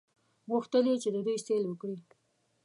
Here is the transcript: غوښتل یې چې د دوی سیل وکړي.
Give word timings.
غوښتل 0.51 0.85
یې 0.91 0.95
چې 1.03 1.09
د 1.15 1.17
دوی 1.25 1.37
سیل 1.45 1.63
وکړي. 1.67 1.97